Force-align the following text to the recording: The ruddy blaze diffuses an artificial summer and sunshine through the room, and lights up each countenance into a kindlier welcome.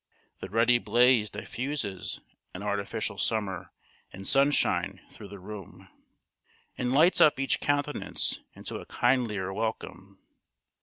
The 0.39 0.49
ruddy 0.49 0.79
blaze 0.79 1.29
diffuses 1.29 2.21
an 2.55 2.63
artificial 2.63 3.19
summer 3.19 3.71
and 4.11 4.27
sunshine 4.27 4.99
through 5.11 5.27
the 5.27 5.37
room, 5.37 5.89
and 6.75 6.91
lights 6.91 7.21
up 7.21 7.39
each 7.39 7.59
countenance 7.59 8.39
into 8.55 8.77
a 8.77 8.87
kindlier 8.87 9.53
welcome. 9.53 10.17